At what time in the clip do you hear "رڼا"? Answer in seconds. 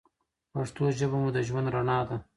1.75-1.99